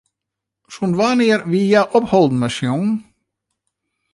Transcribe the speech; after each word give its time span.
Sûnt 0.73 0.97
wannear 0.99 1.39
wie 1.51 1.65
hja 1.69 1.81
opholden 1.97 2.37
mei 2.41 2.51
sjongen? 2.55 2.93